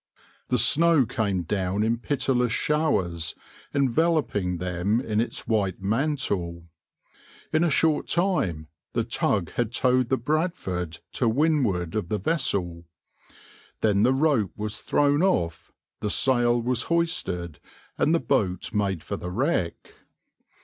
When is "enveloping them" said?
3.71-4.99